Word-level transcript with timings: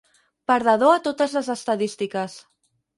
Perdedor 0.51 0.95
a 0.95 1.03
totes 1.09 1.37
les 1.39 1.53
estadístiques. 1.57 2.45